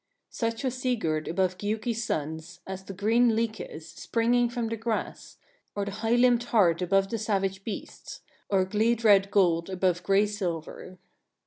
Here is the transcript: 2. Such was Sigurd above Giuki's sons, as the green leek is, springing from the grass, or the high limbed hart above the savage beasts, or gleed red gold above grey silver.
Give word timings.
2. 0.31 0.31
Such 0.35 0.63
was 0.63 0.77
Sigurd 0.81 1.27
above 1.27 1.59
Giuki's 1.59 2.03
sons, 2.03 2.59
as 2.65 2.83
the 2.83 2.93
green 2.93 3.35
leek 3.35 3.59
is, 3.61 3.87
springing 3.87 4.49
from 4.49 4.67
the 4.69 4.75
grass, 4.75 5.37
or 5.75 5.85
the 5.85 5.91
high 5.91 6.15
limbed 6.15 6.45
hart 6.45 6.81
above 6.81 7.07
the 7.09 7.19
savage 7.19 7.63
beasts, 7.63 8.21
or 8.49 8.65
gleed 8.65 9.03
red 9.03 9.29
gold 9.29 9.69
above 9.69 10.01
grey 10.01 10.25
silver. 10.25 10.97